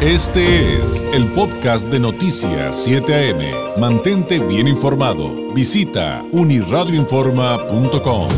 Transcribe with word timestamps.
Este 0.00 0.76
es 0.76 1.02
el 1.12 1.26
podcast 1.32 1.88
de 1.88 1.98
Noticias 1.98 2.84
7 2.84 3.32
AM. 3.32 3.80
Mantente 3.80 4.38
bien 4.38 4.68
informado. 4.68 5.52
Visita 5.52 6.24
uniradioinforma.com. 6.30 8.28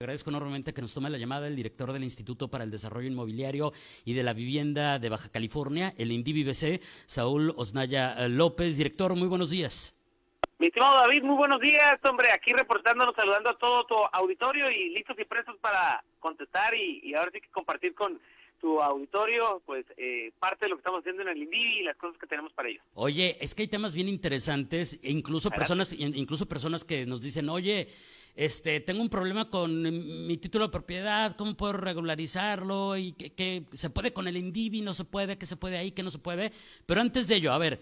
Agradezco 0.00 0.30
enormemente 0.30 0.72
que 0.72 0.80
nos 0.80 0.94
tome 0.94 1.10
la 1.10 1.18
llamada 1.18 1.46
el 1.46 1.56
director 1.56 1.92
del 1.92 2.04
Instituto 2.04 2.48
para 2.48 2.64
el 2.64 2.70
Desarrollo 2.70 3.06
Inmobiliario 3.06 3.74
y 4.06 4.14
de 4.14 4.22
la 4.22 4.32
Vivienda 4.32 4.98
de 4.98 5.10
Baja 5.10 5.28
California, 5.28 5.92
el 5.98 6.10
INDIVIBC, 6.10 6.80
Saúl 7.04 7.52
Osnaya 7.58 8.26
López. 8.28 8.78
Director, 8.78 9.14
muy 9.14 9.28
buenos 9.28 9.50
días. 9.50 9.95
Mi 10.58 10.68
estimado 10.68 10.96
David, 10.96 11.22
muy 11.22 11.36
buenos 11.36 11.60
días, 11.60 11.98
hombre, 12.08 12.32
aquí 12.32 12.50
reportándonos, 12.50 13.14
saludando 13.14 13.50
a 13.50 13.58
todo 13.58 13.84
tu 13.84 13.94
auditorio 13.94 14.70
y 14.70 14.88
listos 14.88 15.14
y 15.18 15.24
prestos 15.26 15.54
para 15.60 16.02
contestar 16.18 16.74
y, 16.74 17.14
ahora 17.14 17.30
sí 17.30 17.42
que 17.42 17.48
compartir 17.48 17.94
con 17.94 18.18
tu 18.58 18.80
auditorio, 18.80 19.60
pues 19.66 19.84
eh, 19.98 20.32
parte 20.38 20.64
de 20.64 20.70
lo 20.70 20.76
que 20.76 20.80
estamos 20.80 21.00
haciendo 21.00 21.20
en 21.20 21.28
el 21.28 21.42
INDIVI 21.42 21.80
y 21.80 21.82
las 21.82 21.96
cosas 21.98 22.18
que 22.18 22.26
tenemos 22.26 22.54
para 22.54 22.70
ellos. 22.70 22.82
Oye, 22.94 23.36
es 23.38 23.54
que 23.54 23.64
hay 23.64 23.68
temas 23.68 23.94
bien 23.94 24.08
interesantes, 24.08 24.98
e 25.02 25.10
incluso 25.10 25.50
personas, 25.50 25.92
incluso 25.92 26.48
personas 26.48 26.86
que 26.86 27.04
nos 27.04 27.20
dicen, 27.20 27.50
oye, 27.50 27.88
este, 28.34 28.80
tengo 28.80 29.02
un 29.02 29.10
problema 29.10 29.50
con 29.50 29.82
mi 29.82 30.38
título 30.38 30.68
de 30.68 30.72
propiedad, 30.72 31.36
¿cómo 31.36 31.54
puedo 31.54 31.74
regularizarlo? 31.74 32.96
Y 32.96 33.12
que, 33.12 33.66
se 33.72 33.90
puede 33.90 34.14
con 34.14 34.26
el 34.26 34.38
INDIVI, 34.38 34.80
no 34.80 34.94
se 34.94 35.04
puede, 35.04 35.36
que 35.36 35.44
se 35.44 35.58
puede 35.58 35.76
ahí, 35.76 35.92
que 35.92 36.02
no 36.02 36.10
se 36.10 36.18
puede. 36.18 36.50
Pero 36.86 37.02
antes 37.02 37.28
de 37.28 37.36
ello, 37.36 37.52
a 37.52 37.58
ver, 37.58 37.78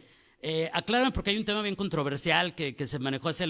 eh, 0.46 0.68
aclaran 0.74 1.10
porque 1.10 1.30
hay 1.30 1.38
un 1.38 1.46
tema 1.46 1.62
bien 1.62 1.74
controversial 1.74 2.54
que, 2.54 2.74
se 2.86 2.98
manejó 2.98 3.30
hace, 3.30 3.46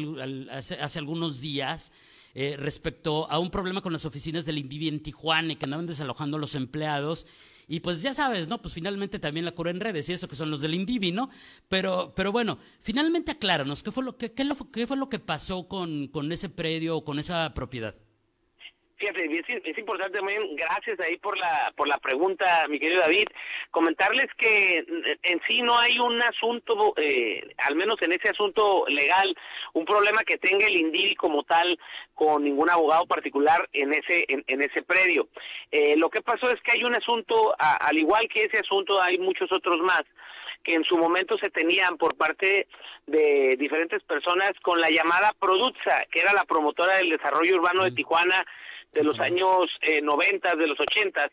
hace, 0.81 0.99
algunos 1.01 1.41
días 1.41 1.91
eh, 2.37 2.55
respecto 2.57 3.29
a 3.29 3.41
un 3.41 3.51
problema 3.51 3.81
con 3.81 3.93
las 3.93 4.05
oficinas 4.05 4.45
del 4.45 4.59
INDIVI 4.59 4.87
en 4.87 5.03
Tijuana 5.03 5.55
y 5.55 5.57
que 5.57 5.65
andaban 5.65 5.89
desalojando 5.89 6.37
a 6.37 6.41
los 6.41 6.55
empleados. 6.55 7.27
Y 7.67 7.81
pues 7.81 8.01
ya 8.01 8.15
sabes, 8.15 8.47
¿no? 8.47 8.63
Pues 8.63 8.75
finalmente 8.75 9.19
también 9.19 9.45
la 9.45 9.51
cura 9.51 9.73
en 9.73 9.81
redes 9.81 10.09
y 10.09 10.13
eso 10.13 10.29
que 10.29 10.37
son 10.37 10.53
los 10.53 10.61
del 10.61 10.77
INDIVI, 10.77 11.11
¿no? 11.11 11.31
Pero, 11.69 12.13
pero 12.15 12.31
bueno, 12.31 12.59
finalmente 12.79 13.33
acláranos, 13.33 13.83
¿qué 13.83 13.91
fue 13.91 14.05
lo, 14.05 14.17
qué, 14.17 14.31
qué, 14.33 14.49
qué 14.73 14.87
fue 14.87 14.97
lo 14.97 15.09
que 15.09 15.19
pasó 15.19 15.67
con, 15.67 16.07
con 16.07 16.31
ese 16.31 16.49
predio 16.49 16.99
o 16.99 17.05
con 17.05 17.19
esa 17.19 17.55
propiedad? 17.55 17.97
Fíjate, 18.97 19.25
es, 19.25 19.79
importante 19.79 20.19
también, 20.19 20.55
gracias 20.55 21.01
ahí 21.01 21.17
por 21.17 21.37
la, 21.37 21.73
por 21.77 21.89
la 21.89 21.99
pregunta, 21.99 22.67
mi 22.69 22.79
querido 22.79 23.01
David, 23.01 23.27
comentarles 23.73 24.27
que 24.37 24.85
en 25.23 25.41
sí 25.49 25.63
no 25.63 25.77
hay 25.77 25.99
un 25.99 26.23
asunto, 26.23 26.95
eh, 26.97 27.43
al 27.67 27.75
menos 27.75 28.01
en 28.03 28.13
ese 28.13 28.29
asunto 28.29 28.85
legal, 28.87 29.37
un 29.73 29.85
problema 29.85 30.23
que 30.23 30.39
tenga 30.39 30.67
el 30.67 30.77
INDIVI 30.77 31.17
como 31.17 31.43
tal 31.43 31.77
con 32.15 32.45
ningún 32.45 32.71
abogado 32.71 33.05
particular 33.07 33.69
en 33.73 33.93
ese, 33.93 34.25
en, 34.29 34.63
ese 34.63 34.83
predio. 34.83 35.29
Eh, 35.73 35.97
lo 35.97 36.09
que 36.09 36.23
pasó 36.23 36.49
es 36.51 36.61
que 36.63 36.73
hay 36.73 36.85
un 36.85 36.97
asunto, 36.97 37.55
al 37.59 37.99
igual 37.99 38.29
que 38.29 38.45
ese 38.45 38.59
asunto, 38.59 39.03
hay 39.03 39.19
muchos 39.19 39.51
otros 39.51 39.79
más 39.81 40.05
que 40.63 40.75
en 40.75 40.85
su 40.85 40.97
momento 40.97 41.37
se 41.37 41.51
tenían 41.51 41.99
por 41.99 42.17
parte 42.17 42.67
de 43.07 43.55
diferentes 43.59 44.03
personas 44.05 44.53
con 44.63 44.81
la 44.81 44.89
llamada 44.89 45.35
Produza, 45.39 46.05
que 46.11 46.21
era 46.21 46.33
la 46.33 46.45
promotora 46.45 46.97
del 46.97 47.11
desarrollo 47.11 47.57
urbano 47.57 47.85
de 47.85 47.93
Tijuana, 47.93 48.45
de 48.95 49.05
los 49.05 49.19
años 49.21 49.67
eh, 49.83 50.01
90, 50.01 50.55
de 50.55 50.67
los 50.67 50.81
80. 50.81 51.31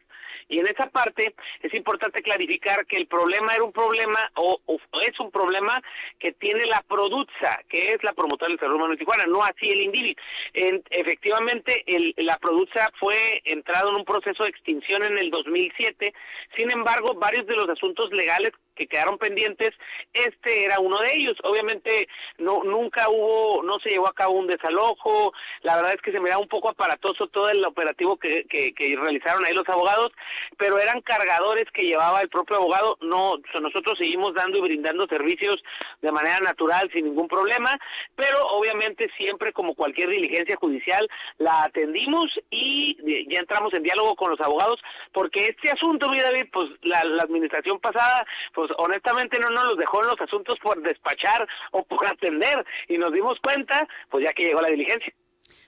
Y 0.49 0.59
en 0.59 0.67
esa 0.67 0.89
parte 0.89 1.33
es 1.61 1.73
importante 1.73 2.21
clarificar 2.21 2.85
que 2.85 2.97
el 2.97 3.07
problema 3.07 3.53
era 3.53 3.63
un 3.63 3.71
problema 3.71 4.19
o, 4.35 4.59
es 5.01 5.17
un 5.19 5.31
problema 5.31 5.81
que 6.19 6.33
tiene 6.33 6.65
la 6.65 6.81
Produza, 6.81 7.61
que 7.69 7.93
es 7.93 8.03
la 8.03 8.11
promotora 8.11 8.49
del 8.49 8.57
desarrollo 8.57 8.77
humano 8.77 8.91
de 8.91 8.97
Tijuana, 8.97 9.25
no 9.27 9.43
así 9.43 9.69
el 9.69 9.81
Indivi. 9.81 10.15
efectivamente, 10.53 11.83
el, 11.87 12.13
la 12.17 12.37
Produza 12.37 12.89
fue 12.99 13.41
entrado 13.45 13.91
en 13.91 13.95
un 13.95 14.03
proceso 14.03 14.43
de 14.43 14.49
extinción 14.49 15.03
en 15.03 15.17
el 15.17 15.31
2007. 15.31 16.13
Sin 16.57 16.69
embargo, 16.69 17.13
varios 17.13 17.47
de 17.47 17.55
los 17.55 17.69
asuntos 17.69 18.11
legales 18.11 18.51
que 18.75 18.87
quedaron 18.87 19.17
pendientes, 19.17 19.71
este 20.13 20.65
era 20.65 20.79
uno 20.79 20.97
de 20.99 21.13
ellos. 21.13 21.33
Obviamente 21.43 22.07
no 22.37 22.63
nunca 22.63 23.09
hubo, 23.09 23.63
no 23.63 23.79
se 23.79 23.89
llevó 23.89 24.07
a 24.07 24.13
cabo 24.13 24.33
un 24.33 24.47
desalojo, 24.47 25.33
la 25.61 25.75
verdad 25.75 25.93
es 25.93 26.01
que 26.01 26.11
se 26.11 26.19
me 26.19 26.29
da 26.29 26.37
un 26.37 26.47
poco 26.47 26.69
aparatoso 26.69 27.27
todo 27.27 27.49
el 27.49 27.63
operativo 27.65 28.17
que, 28.17 28.45
que, 28.45 28.73
realizaron 29.01 29.45
ahí 29.45 29.53
los 29.53 29.67
abogados, 29.69 30.11
pero 30.57 30.77
eran 30.79 31.01
cargadores 31.01 31.65
que 31.73 31.85
llevaba 31.85 32.21
el 32.21 32.29
propio 32.29 32.57
abogado, 32.57 32.97
no, 33.01 33.35
nosotros 33.61 33.95
seguimos 33.97 34.33
dando 34.33 34.57
y 34.59 34.61
brindando 34.61 35.07
servicios 35.07 35.63
de 36.01 36.11
manera 36.11 36.39
natural, 36.39 36.89
sin 36.93 37.05
ningún 37.05 37.27
problema, 37.27 37.77
pero 38.15 38.37
obviamente 38.49 39.09
siempre 39.17 39.53
como 39.53 39.75
cualquier 39.75 40.09
diligencia 40.09 40.55
judicial 40.57 41.07
la 41.37 41.63
atendimos 41.63 42.27
y 42.49 42.97
ya 43.31 43.39
entramos 43.39 43.73
en 43.73 43.83
diálogo 43.83 44.15
con 44.15 44.31
los 44.31 44.41
abogados, 44.41 44.79
porque 45.11 45.47
este 45.47 45.71
asunto, 45.71 46.09
mi 46.09 46.19
David, 46.19 46.45
pues 46.51 46.67
la, 46.81 47.03
la 47.03 47.23
administración 47.23 47.79
pasada, 47.79 48.25
pues 48.53 48.60
honestamente 48.77 49.39
no 49.39 49.49
nos 49.49 49.65
los 49.65 49.77
dejó 49.77 50.01
en 50.01 50.09
los 50.09 50.21
asuntos 50.21 50.55
por 50.59 50.81
despachar 50.81 51.47
o 51.71 51.83
por 51.83 52.05
atender 52.05 52.65
y 52.87 52.97
nos 52.97 53.11
dimos 53.11 53.39
cuenta, 53.41 53.87
pues 54.09 54.25
ya 54.25 54.33
que 54.33 54.43
llegó 54.43 54.61
la 54.61 54.69
diligencia. 54.69 55.13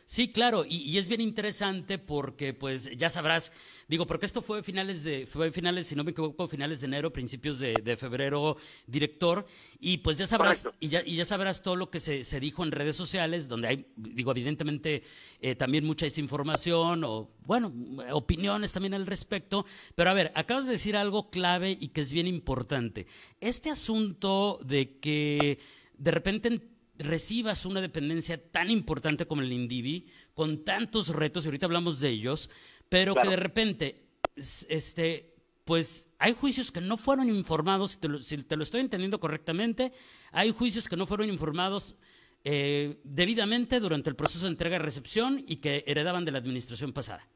Sí, 0.06 0.30
claro, 0.30 0.66
y, 0.68 0.98
es 0.98 1.08
bien 1.08 1.22
interesante 1.22 1.98
porque, 1.98 2.54
pues, 2.54 2.96
ya 2.98 3.10
sabrás, 3.10 3.54
digo, 3.88 4.06
porque 4.06 4.26
esto 4.26 4.42
fue 4.42 4.62
finales 4.62 5.04
de, 5.04 5.26
fue 5.26 5.52
finales, 5.52 5.88
si 5.88 5.96
no 5.96 6.04
me 6.04 6.12
equivoco, 6.12 6.48
finales 6.48 6.82
de 6.82 6.88
enero, 6.88 7.14
principios 7.14 7.60
de, 7.60 7.98
febrero, 7.98 8.58
director, 8.86 9.46
y 9.80 9.98
pues 10.00 10.18
ya 10.18 10.28
sabrás, 10.28 10.70
y 10.80 10.90
ya, 10.90 11.02
y 11.06 11.16
ya 11.16 11.26
sabrás 11.26 11.64
todo 11.64 11.76
lo 11.76 11.90
que 11.90 12.00
se, 12.00 12.24
se, 12.24 12.40
dijo 12.40 12.64
en 12.64 12.72
redes 12.72 12.96
sociales, 12.96 13.48
donde 13.48 13.68
hay, 13.70 13.86
digo, 13.96 14.32
evidentemente 14.32 15.04
eh, 15.40 15.56
también 15.56 15.86
mucha 15.86 16.06
desinformación 16.06 17.04
o, 17.04 17.30
bueno, 17.46 17.74
opiniones 18.12 18.74
también 18.74 18.94
al 18.94 19.06
respecto, 19.06 19.66
pero 19.96 20.10
a 20.10 20.14
ver, 20.14 20.32
acabas 20.36 20.66
de 20.66 20.74
decir 20.74 20.98
algo 20.98 21.30
clave 21.30 21.78
y 21.80 21.90
que 21.90 22.02
es 22.02 22.12
bien 22.12 22.28
importante. 22.28 23.08
Este 23.40 23.70
asunto 23.70 24.60
de 24.66 25.00
que 25.00 25.60
de 25.98 26.12
repente 26.12 26.73
recibas 26.98 27.66
una 27.66 27.82
dependencia 27.82 28.42
tan 28.52 28.70
importante 28.70 29.26
como 29.26 29.42
el 29.42 29.52
INDIVI, 29.52 30.08
con 30.34 30.64
tantos 30.64 31.10
retos, 31.10 31.44
y 31.44 31.48
ahorita 31.48 31.66
hablamos 31.66 32.00
de 32.00 32.10
ellos, 32.10 32.50
pero 32.90 33.16
que 33.16 33.28
de 33.28 33.36
repente, 33.36 34.06
este, 34.36 35.34
pues 35.66 36.10
hay 36.20 36.34
juicios 36.34 36.72
que 36.72 36.82
no 36.82 36.98
fueron 36.98 37.30
informados, 37.30 37.92
si 37.92 37.98
te 37.98 38.08
lo, 38.08 38.20
si 38.20 38.38
te 38.38 38.56
lo 38.56 38.64
estoy 38.64 38.82
entendiendo 38.82 39.20
correctamente, 39.20 39.92
hay 40.32 40.52
juicios 40.52 40.88
que 40.88 40.98
no 40.98 41.08
fueron 41.08 41.30
informados 41.30 41.96
eh, 42.44 43.00
debidamente 43.04 43.80
durante 43.80 44.10
el 44.10 44.16
proceso 44.16 44.46
de 44.46 44.52
entrega-recepción 44.52 45.44
y 45.48 45.58
que 45.58 45.84
heredaban 45.88 46.26
de 46.26 46.32
la 46.32 46.40
administración 46.40 46.92
pasada. 46.92 47.28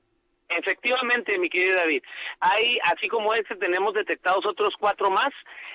Efectivamente, 0.58 1.38
mi 1.38 1.50
querido 1.50 1.76
David. 1.76 2.04
Hay, 2.40 2.80
así 2.84 3.08
como 3.08 3.34
este, 3.34 3.56
tenemos 3.56 3.94
detectados 3.94 4.46
otros 4.46 4.74
cuatro 4.80 5.10
más 5.10 5.30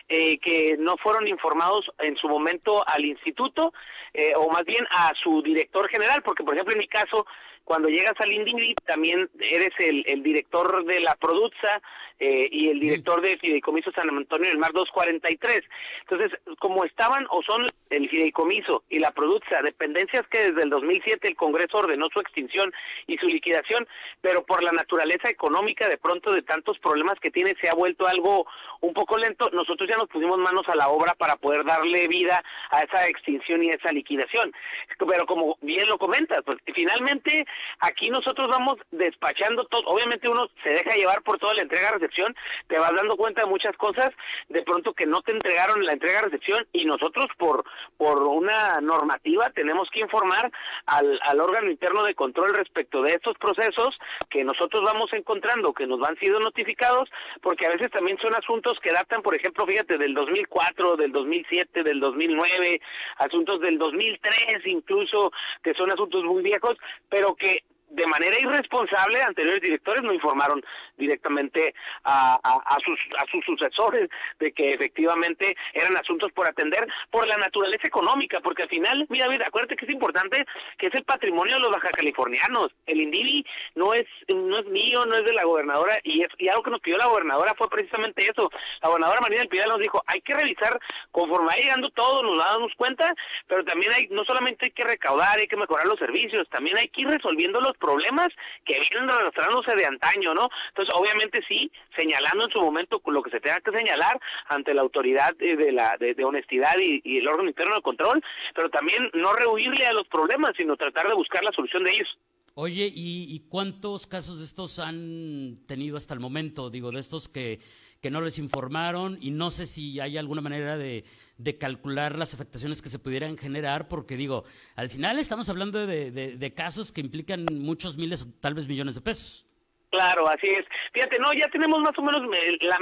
eh, 0.08 0.38
que 0.38 0.76
no 0.78 0.96
fueron 0.96 1.28
informados 1.28 1.90
en 1.98 2.16
su 2.16 2.28
momento 2.28 2.84
al 2.88 3.04
instituto, 3.04 3.72
eh, 4.12 4.32
o 4.36 4.50
más 4.50 4.64
bien 4.64 4.84
a 4.90 5.12
su 5.22 5.42
director 5.42 5.88
general, 5.88 6.22
porque 6.22 6.44
por 6.44 6.54
ejemplo 6.54 6.74
en 6.74 6.80
mi 6.80 6.88
caso 6.88 7.26
cuando 7.64 7.88
llegas 7.88 8.14
al 8.18 8.32
INDIVI 8.32 8.74
también 8.84 9.30
eres 9.38 9.70
el, 9.78 10.04
el 10.06 10.22
director 10.22 10.84
de 10.84 11.00
la 11.00 11.14
Produza 11.14 11.80
eh, 12.18 12.48
y 12.50 12.68
el 12.68 12.80
director 12.80 13.20
de 13.20 13.36
Fideicomiso 13.38 13.90
San 13.92 14.08
Antonio 14.08 14.48
del 14.48 14.58
Mar 14.58 14.72
243. 14.72 15.60
Entonces, 16.02 16.38
como 16.58 16.84
estaban 16.84 17.26
o 17.30 17.42
son 17.42 17.66
el 17.90 18.08
Fideicomiso 18.08 18.84
y 18.88 18.98
la 18.98 19.10
Produza, 19.10 19.62
dependencias 19.62 20.22
que 20.30 20.50
desde 20.50 20.62
el 20.62 20.70
2007 20.70 21.28
el 21.28 21.36
Congreso 21.36 21.78
ordenó 21.78 22.06
su 22.12 22.20
extinción 22.20 22.72
y 23.06 23.16
su 23.18 23.26
liquidación, 23.26 23.86
pero 24.20 24.44
por 24.44 24.62
la 24.62 24.72
naturaleza 24.72 25.28
económica 25.28 25.88
de 25.88 25.98
pronto 25.98 26.32
de 26.32 26.42
tantos 26.42 26.78
problemas 26.78 27.18
que 27.20 27.30
tiene 27.30 27.54
se 27.60 27.68
ha 27.68 27.74
vuelto 27.74 28.06
algo 28.06 28.46
un 28.80 28.94
poco 28.94 29.16
lento, 29.16 29.50
nosotros 29.52 29.88
ya 29.88 29.96
nos 29.96 30.08
pusimos 30.08 30.38
manos 30.38 30.62
a 30.68 30.76
la 30.76 30.88
obra 30.88 31.14
para 31.14 31.36
poder 31.36 31.64
darle 31.64 32.08
vida 32.08 32.42
a 32.70 32.82
esa 32.82 33.06
extinción 33.06 33.62
y 33.64 33.68
a 33.68 33.74
esa 33.74 33.92
liquidación. 33.92 34.52
Pero 34.98 35.26
como 35.26 35.56
bien 35.60 35.88
lo 35.88 35.98
comentas, 35.98 36.42
pues 36.44 36.58
finalmente 36.74 37.44
Aquí 37.80 38.10
nosotros 38.10 38.48
vamos 38.48 38.76
despachando 38.90 39.64
todo. 39.66 39.82
Obviamente 39.86 40.28
uno 40.28 40.48
se 40.62 40.70
deja 40.70 40.94
llevar 40.94 41.22
por 41.22 41.38
toda 41.38 41.54
la 41.54 41.62
entrega-recepción, 42.02 42.34
te 42.66 42.78
vas 42.78 42.90
dando 42.94 43.16
cuenta 43.16 43.42
de 43.42 43.48
muchas 43.48 43.76
cosas, 43.76 44.10
de 44.48 44.62
pronto 44.62 44.92
que 44.92 45.06
no 45.06 45.22
te 45.22 45.32
entregaron 45.32 45.84
la 45.84 45.92
entrega-recepción 45.92 46.66
y 46.72 46.84
nosotros 46.84 47.26
por, 47.38 47.64
por 47.96 48.22
una 48.22 48.80
normativa 48.80 49.50
tenemos 49.50 49.88
que 49.90 50.00
informar 50.00 50.50
al, 50.86 51.18
al 51.22 51.40
órgano 51.40 51.70
interno 51.70 52.04
de 52.04 52.14
control 52.14 52.54
respecto 52.54 53.02
de 53.02 53.12
estos 53.12 53.36
procesos 53.38 53.98
que 54.28 54.44
nosotros 54.44 54.82
vamos 54.82 55.12
encontrando, 55.12 55.72
que 55.72 55.86
nos 55.86 56.00
van 56.00 56.16
siendo 56.18 56.40
notificados, 56.40 57.08
porque 57.40 57.66
a 57.66 57.70
veces 57.70 57.90
también 57.90 58.18
son 58.18 58.34
asuntos 58.34 58.78
que 58.80 58.92
datan, 58.92 59.22
por 59.22 59.34
ejemplo, 59.34 59.66
fíjate, 59.66 59.98
del 59.98 60.14
2004, 60.14 60.96
del 60.96 61.12
2007, 61.12 61.82
del 61.82 62.00
2009, 62.00 62.80
asuntos 63.18 63.60
del 63.60 63.78
2003 63.78 64.66
incluso, 64.66 65.32
que 65.62 65.74
son 65.74 65.90
asuntos 65.90 66.24
muy 66.24 66.42
viejos, 66.42 66.76
pero 67.08 67.34
que 67.34 67.62
de 67.92 68.06
manera 68.06 68.38
irresponsable, 68.38 69.22
anteriores 69.22 69.60
directores 69.60 70.02
no 70.02 70.12
informaron 70.12 70.64
directamente 70.96 71.74
a, 72.04 72.38
sus, 72.84 72.98
a 73.18 73.30
sus 73.30 73.44
sucesores 73.44 74.08
de 74.38 74.52
que 74.52 74.74
efectivamente 74.74 75.56
eran 75.72 75.96
asuntos 75.96 76.32
por 76.32 76.48
atender 76.48 76.86
por 77.10 77.26
la 77.26 77.36
naturaleza 77.36 77.86
económica, 77.86 78.40
porque 78.40 78.62
al 78.62 78.68
final, 78.68 79.06
mira, 79.08 79.28
mira, 79.28 79.46
acuérdate 79.46 79.76
que 79.76 79.86
es 79.86 79.92
importante 79.92 80.44
que 80.78 80.86
es 80.86 80.94
el 80.94 81.04
patrimonio 81.04 81.54
de 81.54 81.60
los 81.60 81.70
baja 81.70 81.90
californianos. 81.90 82.72
El 82.86 83.00
INDIVI 83.00 83.44
no 83.74 83.94
es, 83.94 84.06
no 84.28 84.58
es 84.58 84.66
mío, 84.66 85.04
no 85.06 85.16
es 85.16 85.24
de 85.24 85.34
la 85.34 85.44
gobernadora, 85.44 85.98
y, 86.02 86.22
es, 86.22 86.28
y 86.38 86.48
algo 86.48 86.62
que 86.62 86.70
nos 86.70 86.80
pidió 86.80 86.98
la 86.98 87.06
gobernadora 87.06 87.54
fue 87.56 87.68
precisamente 87.68 88.22
eso. 88.22 88.50
La 88.82 88.88
gobernadora 88.88 89.20
María 89.20 89.38
del 89.40 89.48
Pidal 89.48 89.68
nos 89.68 89.78
dijo, 89.78 90.02
hay 90.06 90.20
que 90.20 90.34
revisar 90.34 90.78
conforme 91.10 91.48
va 91.48 91.56
llegando 91.56 91.90
todo, 91.90 92.22
nos 92.22 92.38
damos 92.38 92.72
cuenta, 92.76 93.14
pero 93.46 93.64
también 93.64 93.92
hay, 93.92 94.08
no 94.10 94.24
solamente 94.24 94.66
hay 94.66 94.70
que 94.70 94.84
recaudar, 94.84 95.38
hay 95.38 95.46
que 95.46 95.56
mejorar 95.56 95.86
los 95.86 95.98
servicios, 95.98 96.48
también 96.48 96.76
hay 96.78 96.88
que 96.88 97.02
ir 97.02 97.08
resolviendo 97.08 97.60
los 97.60 97.76
problemas 97.82 98.28
que 98.64 98.78
vienen 98.78 99.10
arrastrándose 99.10 99.74
de 99.74 99.86
antaño, 99.86 100.32
¿no? 100.34 100.48
Entonces, 100.68 100.94
obviamente 100.94 101.40
sí, 101.48 101.70
señalando 101.98 102.44
en 102.44 102.52
su 102.52 102.60
momento 102.60 103.02
lo 103.06 103.22
que 103.22 103.30
se 103.30 103.40
tenga 103.40 103.60
que 103.60 103.76
señalar 103.76 104.18
ante 104.48 104.72
la 104.72 104.82
autoridad 104.82 105.34
de, 105.36 105.72
la 105.72 105.96
de, 105.98 106.24
honestidad 106.24 106.76
y, 106.78 107.18
el 107.18 107.28
órgano 107.28 107.48
interno 107.48 107.74
de 107.74 107.82
control, 107.82 108.22
pero 108.54 108.70
también 108.70 109.10
no 109.14 109.32
rehuirle 109.32 109.84
a 109.86 109.92
los 109.92 110.06
problemas, 110.06 110.52
sino 110.56 110.76
tratar 110.76 111.08
de 111.08 111.14
buscar 111.14 111.42
la 111.42 111.52
solución 111.52 111.82
de 111.84 111.90
ellos. 111.90 112.08
Oye, 112.54 112.90
¿y, 112.94 113.40
cuántos 113.48 114.06
casos 114.06 114.38
de 114.38 114.44
estos 114.44 114.78
han 114.78 115.56
tenido 115.66 115.96
hasta 115.96 116.14
el 116.14 116.20
momento? 116.20 116.68
Digo, 116.68 116.92
de 116.92 117.00
estos 117.00 117.28
que, 117.28 117.60
que 118.02 118.10
no 118.10 118.20
les 118.20 118.38
informaron 118.38 119.16
y 119.22 119.30
no 119.30 119.50
sé 119.50 119.64
si 119.64 119.98
hay 120.00 120.18
alguna 120.18 120.42
manera 120.42 120.76
de, 120.76 121.04
de, 121.42 121.58
calcular 121.58 122.16
las 122.16 122.34
afectaciones 122.34 122.82
que 122.82 122.88
se 122.88 122.98
pudieran 122.98 123.36
generar, 123.36 123.88
porque 123.88 124.16
digo, 124.16 124.44
al 124.76 124.90
final 124.90 125.18
estamos 125.18 125.48
hablando 125.48 125.86
de, 125.86 126.10
de 126.10 126.54
casos 126.54 126.92
que 126.92 127.00
implican 127.00 127.46
muchos 127.50 127.96
miles 127.96 128.22
o 128.22 128.26
tal 128.40 128.54
vez 128.54 128.68
millones 128.68 128.94
de 128.94 129.00
pesos. 129.00 129.46
Claro, 129.92 130.26
así 130.26 130.48
es. 130.48 130.64
Fíjate, 130.94 131.18
no, 131.18 131.34
ya 131.34 131.48
tenemos 131.48 131.78
más 131.80 131.92
o 131.98 132.02
menos 132.02 132.22
la, 132.62 132.78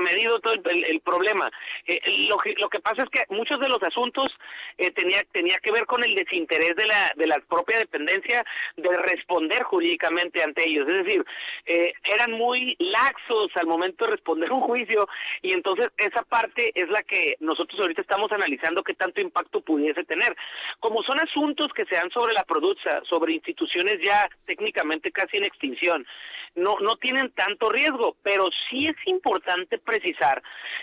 medido 0.00 0.40
todo 0.40 0.54
el, 0.54 1.00
problema. 1.00 1.50
Eh, 1.86 2.00
lo, 2.26 2.38
que, 2.38 2.54
lo 2.56 2.70
que 2.70 2.80
pasa 2.80 3.02
es 3.02 3.10
que 3.10 3.22
muchos 3.28 3.60
de 3.60 3.68
los 3.68 3.82
asuntos 3.82 4.30
eh, 4.78 4.90
tenía 4.92 5.22
tenía 5.30 5.58
que 5.58 5.70
ver 5.72 5.84
con 5.84 6.02
el 6.02 6.14
desinterés 6.14 6.74
de 6.74 6.86
la 6.86 7.12
de 7.16 7.26
la 7.26 7.38
propia 7.40 7.76
dependencia 7.76 8.42
de 8.78 8.96
responder 8.96 9.62
jurídicamente 9.64 10.42
ante 10.42 10.66
ellos. 10.66 10.88
Es 10.88 11.04
decir, 11.04 11.22
eh, 11.66 11.92
eran 12.02 12.32
muy 12.32 12.76
laxos 12.78 13.48
al 13.56 13.66
momento 13.66 14.06
de 14.06 14.12
responder 14.12 14.50
un 14.50 14.62
juicio 14.62 15.06
y 15.42 15.52
entonces 15.52 15.90
esa 15.98 16.22
parte 16.22 16.72
es 16.74 16.88
la 16.88 17.02
que 17.02 17.36
nosotros 17.40 17.78
ahorita 17.78 18.00
estamos 18.00 18.32
analizando 18.32 18.82
qué 18.82 18.94
tanto 18.94 19.20
impacto 19.20 19.60
pudiese 19.60 20.02
tener. 20.04 20.34
Como 20.80 21.02
son 21.02 21.20
asuntos 21.20 21.68
que 21.74 21.84
se 21.84 21.96
dan 21.96 22.10
sobre 22.10 22.32
la 22.32 22.44
producción, 22.44 23.04
sobre 23.04 23.34
instituciones 23.34 23.98
ya 24.02 24.30
técnicamente 24.46 25.12
casi 25.12 25.36
en 25.36 25.44
extinción, 25.44 26.06
no, 26.54 26.76
no 26.80 26.96
tienen 26.96 27.30
tanto 27.32 27.70
riesgo, 27.70 28.16
pero 28.22 28.48
sí 28.68 28.86
es 28.86 28.96
importante 29.06 29.78
precisar 29.78 30.42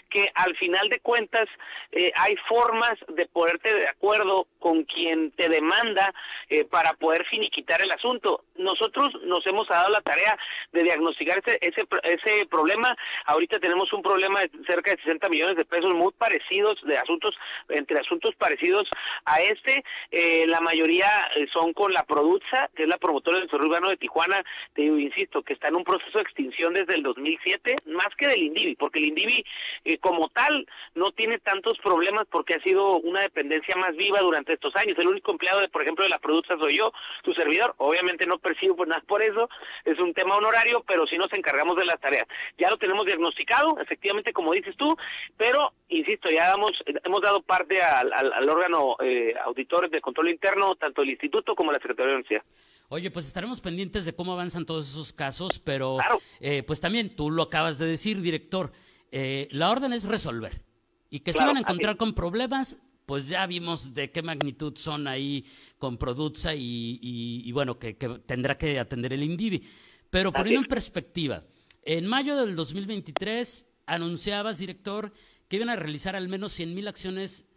que 0.10 0.30
al 0.36 0.56
final 0.58 0.90
de 0.90 1.00
cuentas 1.00 1.48
eh, 1.92 2.12
hay 2.16 2.36
formas 2.48 2.94
de 3.08 3.26
ponerte 3.28 3.74
de 3.76 3.88
acuerdo 3.88 4.48
con 4.60 4.84
quien 4.84 5.32
te 5.32 5.50
demanda 5.50 6.14
eh, 6.50 6.66
para 6.66 6.94
poder 6.94 7.26
finiquitar 7.26 7.82
el 7.82 7.92
asunto. 7.92 8.44
Nosotros 8.62 9.10
nos 9.24 9.46
hemos 9.48 9.68
dado 9.68 9.92
la 9.92 10.02
tarea 10.02 10.38
de 10.72 10.84
diagnosticar 10.84 11.42
ese, 11.46 11.58
ese, 11.62 11.88
ese 12.04 12.46
problema. 12.46 12.96
Ahorita 13.26 13.60
tenemos 13.60 13.92
un 13.94 14.02
problema 14.02 14.40
de 14.42 14.50
cerca 14.68 14.92
de 14.92 15.02
60 15.02 15.30
millones 15.30 15.58
de 15.58 15.66
pesos 15.66 15.94
muy 15.94 16.12
parecidos, 16.14 16.80
de 16.84 16.98
asuntos, 16.98 17.36
entre 17.70 18.00
asuntos 18.00 18.36
parecidos 18.36 18.88
a 19.26 19.42
este. 19.42 19.84
Eh, 20.12 20.46
la 20.48 20.62
mayoría 20.62 21.08
son 21.52 21.74
con 21.74 21.94
la 21.94 22.04
Produza, 22.04 22.70
que 22.76 22.84
es 22.84 22.90
la 22.90 22.98
promotora 22.98 23.38
del 23.38 23.48
desarrollo 23.48 23.70
urbano 23.70 23.90
de 23.90 23.98
Tijuana. 23.98 24.44
Te 24.74 24.84
digo, 24.84 24.98
insisto, 24.98 25.42
que 25.42 25.54
está 25.54 25.70
en 25.70 25.76
un 25.76 25.84
proceso 25.84 26.18
de 26.18 26.24
extinción 26.24 26.74
desde 26.74 26.96
el 26.96 27.04
2007, 27.04 27.76
más 27.88 28.10
que 28.18 28.28
del 28.28 28.44
INDIVI, 28.44 28.76
porque 28.76 29.00
el 29.00 29.06
INDIVI 29.06 29.46
eh, 29.86 29.98
como 29.98 30.30
tal 30.30 30.68
no 30.96 31.12
tiene 31.12 31.40
tantos 31.40 31.78
problemas 31.80 32.24
porque 32.30 32.56
ha 32.56 32.64
sido 32.64 32.98
una 32.98 33.22
dependencia 33.22 33.76
más 33.76 33.96
viva 33.96 34.20
durante 34.22 34.54
estos 34.54 34.76
años. 34.76 34.98
El 34.98 35.08
único 35.08 35.32
empleado, 35.32 35.62
de, 35.62 35.70
por 35.70 35.82
ejemplo, 35.82 36.04
de 36.04 36.10
la 36.10 36.20
Produza 36.20 36.58
soy 36.60 36.78
yo, 36.78 36.92
su 37.24 37.34
servidor. 37.34 37.74
Obviamente 37.78 38.26
no 38.26 38.38
percibo 38.52 38.76
pues 38.76 38.90
nada 38.90 39.02
por 39.08 39.22
eso, 39.22 39.50
es 39.86 39.98
un 40.00 40.14
tema 40.14 40.36
honorario, 40.36 40.84
pero 40.88 41.06
sí 41.08 41.18
nos 41.18 41.32
encargamos 41.34 41.78
de 41.78 41.86
las 41.86 42.00
tareas. 42.00 42.26
Ya 42.58 42.70
lo 42.70 42.78
tenemos 42.78 43.06
diagnosticado, 43.06 43.78
efectivamente, 43.80 44.34
como 44.34 44.54
dices 44.54 44.76
tú, 44.78 44.96
pero, 45.38 45.74
insisto, 45.90 46.30
ya 46.30 46.48
damos, 46.48 46.72
hemos 47.04 47.22
dado 47.22 47.42
parte 47.42 47.82
al, 47.82 48.12
al, 48.14 48.50
órgano 48.50 48.96
eh, 49.04 49.34
auditor 49.46 49.90
de 49.90 50.02
control 50.02 50.30
interno, 50.30 50.76
tanto 50.76 51.02
el 51.02 51.10
instituto 51.12 51.56
como 51.56 51.72
la 51.72 51.80
Secretaría 51.80 52.08
de 52.08 52.16
Universidad. 52.16 52.44
Oye, 52.90 53.10
pues 53.10 53.26
estaremos 53.26 53.62
pendientes 53.62 54.06
de 54.06 54.14
cómo 54.14 54.34
avanzan 54.34 54.66
todos 54.66 54.90
esos 54.90 55.14
casos, 55.14 55.60
pero 55.60 55.98
eh, 56.42 56.64
pues 56.64 56.82
también 56.82 57.16
tú 57.16 57.32
lo 57.32 57.44
acabas 57.44 57.80
de 57.80 57.86
decir, 57.86 58.22
director, 58.22 58.74
eh, 59.12 59.48
la 59.52 59.72
orden 59.72 59.94
es 59.94 60.06
resolver. 60.06 60.62
Y 61.10 61.22
que 61.22 61.34
se 61.34 61.44
van 61.44 61.58
a 61.58 61.62
encontrar 61.62 61.98
con 61.98 62.14
problemas, 62.14 62.84
pues 63.12 63.28
ya 63.28 63.46
vimos 63.46 63.94
de 63.94 64.10
qué 64.10 64.22
magnitud 64.22 64.74
son 64.78 65.06
ahí 65.06 65.46
con 65.78 65.98
Produza 65.98 66.56
y, 66.56 67.52
bueno, 67.52 67.78
que, 67.78 67.94
tendrá 68.26 68.58
que 68.58 68.80
atender 68.80 69.12
el 69.12 69.22
INDIVI. 69.22 69.68
Pero 70.10 70.32
poniendo 70.32 70.62
en 70.62 70.68
perspectiva, 70.70 71.44
en 71.84 72.08
mayo 72.08 72.38
del 72.38 72.56
2023 72.56 73.66
anunciabas, 73.86 74.60
director, 74.60 75.12
que 75.50 75.58
iban 75.58 75.68
a 75.68 75.76
realizar 75.76 76.16
al 76.16 76.30
menos 76.30 76.54
100 76.54 76.74
mil 76.74 76.88
acciones 76.88 77.50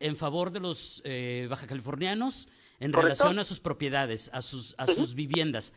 en 0.00 0.16
favor 0.16 0.50
de 0.50 0.60
los 0.60 1.02
eh, 1.04 1.46
baja 1.50 1.66
californianos 1.66 2.48
en 2.80 2.94
relación 2.94 3.38
a 3.38 3.44
sus 3.44 3.60
propiedades, 3.60 4.30
a 4.32 4.40
sus, 4.40 4.74
a 4.78 4.86
sus 4.86 5.12
viviendas. 5.12 5.74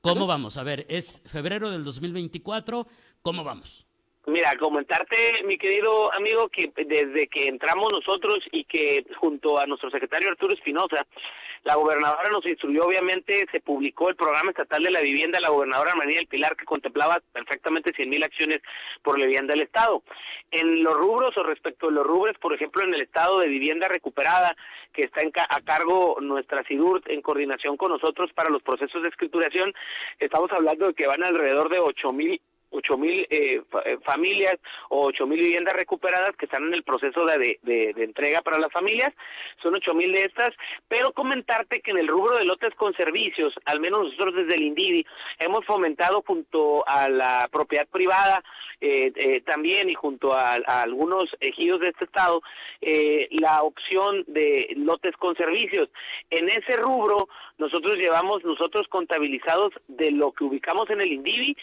¿Cómo 0.00 0.26
vamos? 0.26 0.56
A 0.56 0.64
ver, 0.64 0.86
es 0.88 1.22
febrero 1.24 1.70
del 1.70 1.84
2024, 1.84 2.88
¿cómo 3.22 3.44
vamos? 3.44 3.86
Mira, 4.26 4.54
comentarte, 4.56 5.42
mi 5.44 5.58
querido 5.58 6.14
amigo, 6.14 6.48
que 6.48 6.72
desde 6.86 7.26
que 7.26 7.48
entramos 7.48 7.90
nosotros 7.90 8.38
y 8.52 8.62
que 8.64 9.04
junto 9.16 9.58
a 9.58 9.66
nuestro 9.66 9.90
secretario 9.90 10.28
Arturo 10.28 10.54
Espinosa, 10.54 11.04
la 11.64 11.74
gobernadora 11.74 12.30
nos 12.30 12.46
instruyó, 12.46 12.84
obviamente, 12.84 13.46
se 13.50 13.60
publicó 13.60 14.10
el 14.10 14.14
programa 14.14 14.50
estatal 14.50 14.80
de 14.80 14.92
la 14.92 15.00
vivienda, 15.00 15.40
la 15.40 15.48
gobernadora 15.48 15.96
María 15.96 16.18
del 16.18 16.28
Pilar, 16.28 16.54
que 16.54 16.64
contemplaba 16.64 17.20
perfectamente 17.32 17.92
100 17.96 18.10
mil 18.10 18.22
acciones 18.22 18.60
por 19.02 19.18
la 19.18 19.26
vivienda 19.26 19.54
del 19.54 19.62
Estado. 19.62 20.04
En 20.52 20.84
los 20.84 20.94
rubros 20.96 21.36
o 21.36 21.42
respecto 21.42 21.88
a 21.88 21.92
los 21.92 22.06
rubros, 22.06 22.38
por 22.38 22.54
ejemplo, 22.54 22.84
en 22.84 22.94
el 22.94 23.00
estado 23.00 23.40
de 23.40 23.48
vivienda 23.48 23.88
recuperada, 23.88 24.56
que 24.92 25.02
está 25.02 25.20
a 25.48 25.60
cargo 25.62 26.18
nuestra 26.20 26.62
SIDUR 26.68 27.02
en 27.06 27.22
coordinación 27.22 27.76
con 27.76 27.90
nosotros 27.90 28.32
para 28.34 28.50
los 28.50 28.62
procesos 28.62 29.02
de 29.02 29.08
escrituración, 29.08 29.74
estamos 30.20 30.52
hablando 30.52 30.86
de 30.86 30.94
que 30.94 31.08
van 31.08 31.24
alrededor 31.24 31.68
de 31.70 31.80
8 31.80 32.12
mil 32.12 32.40
ocho 32.72 32.96
mil 32.96 33.26
eh, 33.30 33.62
eh, 33.84 33.98
familias 34.04 34.56
o 34.88 35.06
ocho 35.06 35.26
mil 35.26 35.38
viviendas 35.38 35.74
recuperadas 35.74 36.36
que 36.36 36.46
están 36.46 36.64
en 36.64 36.74
el 36.74 36.82
proceso 36.82 37.24
de, 37.24 37.58
de, 37.62 37.94
entrega 38.02 38.42
para 38.42 38.58
las 38.58 38.72
familias, 38.72 39.12
son 39.62 39.74
ocho 39.74 39.94
mil 39.94 40.12
de 40.12 40.22
estas, 40.22 40.50
pero 40.88 41.12
comentarte 41.12 41.80
que 41.80 41.92
en 41.92 41.98
el 41.98 42.08
rubro 42.08 42.36
de 42.36 42.44
lotes 42.44 42.74
con 42.74 42.94
servicios, 42.94 43.54
al 43.66 43.80
menos 43.80 44.04
nosotros 44.04 44.34
desde 44.34 44.54
el 44.54 44.62
INDIVI, 44.62 45.06
hemos 45.38 45.64
fomentado 45.64 46.22
junto 46.26 46.86
a 46.88 47.08
la 47.08 47.48
propiedad 47.52 47.86
privada 47.88 48.42
eh, 48.80 49.12
eh 49.14 49.40
también 49.42 49.88
y 49.88 49.94
junto 49.94 50.32
a, 50.32 50.56
a, 50.66 50.82
algunos 50.82 51.24
ejidos 51.40 51.80
de 51.80 51.88
este 51.88 52.06
estado, 52.06 52.42
la 53.30 53.62
opción 53.62 54.24
de 54.26 54.72
lotes 54.76 55.16
con 55.16 55.36
servicios. 55.36 55.88
En 56.30 56.48
ese 56.48 56.76
rubro, 56.76 57.28
nosotros 57.58 57.96
llevamos, 57.96 58.44
nosotros 58.44 58.88
contabilizados 58.88 59.70
de 59.86 60.10
lo 60.10 60.32
que 60.32 60.44
ubicamos 60.44 60.90
en 60.90 61.00
el 61.00 61.12
INDIVI, 61.12 61.56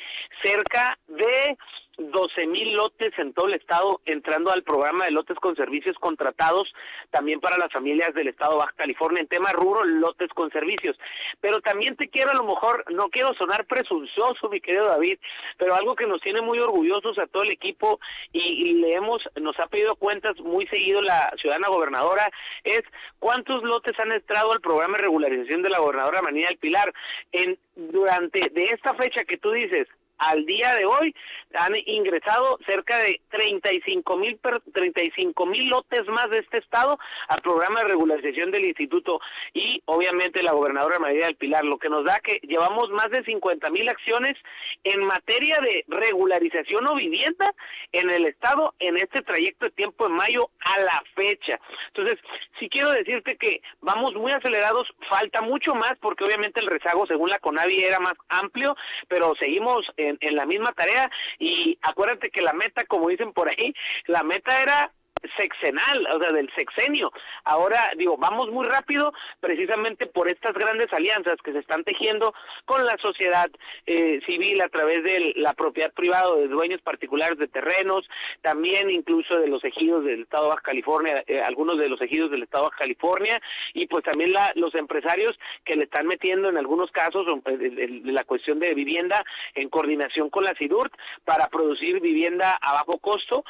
cerca 0.44 0.99
de 1.10 1.58
12 2.00 2.48
mil 2.48 2.74
lotes 2.76 3.12
en 3.18 3.34
todo 3.34 3.48
el 3.48 3.56
estado 3.56 4.02
entrando 4.06 4.52
al 4.52 4.64
programa 4.64 5.06
de 5.06 5.12
lotes 5.12 5.38
con 5.38 5.56
servicios 5.56 5.98
contratados 6.00 6.74
también 7.12 7.40
para 7.40 7.58
las 7.58 7.72
familias 7.72 8.14
del 8.14 8.30
estado 8.30 8.54
de 8.54 8.60
Baja 8.60 8.74
California 8.78 9.22
en 9.22 9.28
tema 9.28 9.52
ruro, 9.52 9.84
lotes 9.84 10.30
con 10.30 10.50
servicios. 10.52 10.98
Pero 11.42 11.60
también 11.60 11.96
te 11.98 12.08
quiero 12.08 12.32
a 12.32 12.36
lo 12.36 12.44
mejor, 12.44 12.86
no 12.92 13.10
quiero 13.10 13.34
sonar 13.34 13.66
presuncioso, 13.66 14.50
mi 14.50 14.62
querido 14.62 14.88
David, 14.88 15.20
pero 15.58 15.76
algo 15.76 15.96
que 15.96 16.08
nos 16.08 16.22
tiene 16.22 16.42
muy 16.42 16.60
orgullosos 16.60 17.18
a 17.20 17.28
todo 17.28 17.44
el 17.44 17.52
equipo 17.52 18.00
y, 18.32 18.74
le 18.74 18.94
hemos, 18.94 19.22
nos 19.42 19.60
ha 19.60 19.68
pedido 19.68 19.96
cuentas 19.96 20.40
muy 20.40 20.68
seguido 20.68 21.02
la 21.02 21.34
ciudadana 21.40 21.68
gobernadora 21.68 22.32
es 22.64 22.84
cuántos 23.20 23.64
lotes 23.64 24.00
han 24.00 24.12
entrado 24.12 24.54
al 24.54 24.62
programa 24.62 24.98
de 24.98 25.04
regularización 25.04 25.64
de 25.64 25.70
la 25.70 25.80
gobernadora 25.80 26.22
Manía 26.22 26.48
del 26.48 26.58
Pilar 26.58 26.94
en 27.32 27.58
durante 27.76 28.50
de 28.50 28.64
esta 28.64 28.94
fecha 28.94 29.24
que 29.24 29.38
tú 29.38 29.52
dices 29.52 29.88
al 30.20 30.46
día 30.46 30.76
de 30.76 30.86
hoy 30.86 31.16
han 31.56 31.74
ingresado 31.86 32.60
cerca 32.66 32.98
de 33.00 33.22
35 33.30 34.18
mil 34.18 34.40
35 34.74 35.46
mil 35.46 35.70
lotes 35.70 36.06
más 36.08 36.30
de 36.30 36.40
este 36.40 36.60
estado 36.60 37.00
al 37.28 37.42
programa 37.42 37.82
de 37.82 37.88
regularización 37.88 38.52
del 38.52 38.66
instituto 38.66 39.20
y 39.54 39.82
obviamente 39.86 40.44
la 40.44 40.52
gobernadora 40.52 41.00
María 41.00 41.26
del 41.26 41.36
Pilar, 41.36 41.66
lo 41.66 41.80
que 41.80 41.90
nos 41.90 42.06
da 42.06 42.20
que 42.20 42.40
llevamos 42.44 42.90
más 42.92 43.10
de 43.10 43.24
50 43.24 43.70
mil 43.72 43.90
acciones 43.90 44.36
en 44.84 45.04
materia 45.06 45.60
de 45.60 45.86
regularización 45.88 46.88
o 46.88 46.96
vivienda 46.96 47.54
en 47.92 48.10
el 48.10 48.26
estado 48.26 48.76
en 48.80 48.98
este 48.98 49.22
trayecto 49.22 49.66
de 49.66 49.72
tiempo 49.72 50.08
de 50.08 50.14
mayo 50.14 50.50
a 50.60 50.80
la 50.82 51.04
fecha. 51.16 51.60
Entonces, 51.88 52.20
si 52.60 52.70
quiero 52.70 52.92
decirte 52.92 53.38
que 53.38 53.62
vamos 53.82 54.14
muy 54.16 54.32
acelerados, 54.32 54.88
falta 55.10 55.42
mucho 55.42 55.74
más 55.74 55.94
porque 56.00 56.24
obviamente 56.24 56.60
el 56.60 56.68
rezago 56.68 57.08
según 57.08 57.30
la 57.30 57.40
CONAVI 57.40 57.84
era 57.84 58.00
más 58.00 58.14
amplio, 58.30 58.76
pero 59.08 59.34
seguimos 59.40 59.86
en, 60.20 60.36
la 60.36 60.46
misma 60.46 60.72
tarea 60.72 61.10
y 61.38 61.78
acuérdate 61.82 62.30
que 62.30 62.42
la 62.42 62.54
meta, 62.54 62.84
como 62.86 63.10
dicen 63.10 63.34
por 63.34 63.50
ahí, 63.50 63.74
la 64.06 64.24
meta 64.24 64.62
era 64.62 64.92
sexenal, 65.38 66.08
o 66.16 66.20
sea, 66.20 66.32
del 66.32 66.50
sexenio. 66.56 67.12
Ahora, 67.44 67.92
digo, 67.98 68.18
vamos 68.18 68.50
muy 68.52 68.66
rápido 68.66 69.14
precisamente 69.40 70.08
por 70.08 70.32
estas 70.32 70.54
grandes 70.54 70.88
alianzas 70.92 71.36
que 71.44 71.52
se 71.52 71.60
están 71.60 71.84
tejiendo 71.84 72.34
con 72.66 72.86
la 72.86 72.96
sociedad 73.02 73.50
eh, 73.86 74.20
civil 74.26 74.62
a 74.62 74.70
través 74.70 75.04
de 75.04 75.34
la 75.36 75.54
propiedad 75.54 75.92
privada 75.94 76.36
de 76.36 76.48
dueños 76.48 76.82
particulares 76.82 77.38
de 77.38 77.48
terrenos, 77.48 78.08
también 78.42 78.90
incluso 78.90 79.40
de 79.40 79.48
los 79.48 79.64
ejidos 79.64 80.06
del 80.06 80.22
Estado 80.22 80.44
de 80.44 80.50
Baja 80.50 80.62
California, 80.62 81.24
eh, 81.28 81.42
algunos 81.42 81.78
de 81.78 81.90
los 81.90 82.02
ejidos 82.02 82.32
del 82.32 82.44
Estado 82.44 82.66
de 82.66 82.70
Baja 82.70 82.82
California, 82.82 83.42
y 83.74 83.88
pues 83.88 84.04
también 84.04 84.32
la, 84.32 84.52
los 84.56 84.74
empresarios 84.76 85.38
que 85.66 85.76
le 85.76 85.84
están 85.84 86.08
metiendo 86.08 86.50
en 86.50 86.58
algunos 86.58 86.92
casos 86.92 87.26
eh, 87.46 88.02
la 88.06 88.24
cuestión 88.24 88.60
de 88.60 88.74
vivienda 88.74 89.24
en 89.56 89.70
coordinación 89.70 90.30
con 90.30 90.44
la 90.44 90.54
SIDURT 90.56 90.94
para 91.26 91.48
producir 91.48 92.00
vivienda 92.00 92.58
a 92.62 92.74
bajo 92.74 92.98
costo 93.00 93.44